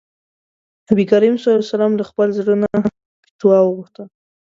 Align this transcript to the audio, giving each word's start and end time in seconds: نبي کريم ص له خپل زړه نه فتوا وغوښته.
نبي 0.89 1.03
کريم 1.11 1.35
ص 1.43 1.45
له 1.99 2.03
خپل 2.09 2.27
زړه 2.39 2.53
نه 2.61 2.67
فتوا 3.33 3.57
وغوښته. 3.61 4.03